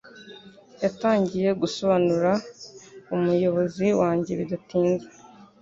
yatangiye 0.83 1.49
gusobanura 1.61 2.31
umuyobozi 3.15 3.87
wanjye 3.99 4.31
bidatinze 4.39 5.07